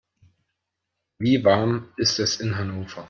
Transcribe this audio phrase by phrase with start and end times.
[1.19, 2.99] Wie warm ist es in Hannover?